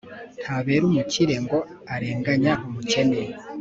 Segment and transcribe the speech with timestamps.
[0.41, 1.59] ntabera umukire ngo
[1.93, 3.21] arenganye umukene